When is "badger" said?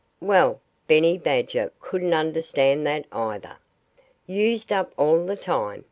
1.19-1.71